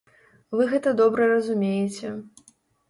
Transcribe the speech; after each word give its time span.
Вы 0.59 0.63
гэта 0.71 0.95
добра 1.03 1.29
разумееце. 1.35 2.07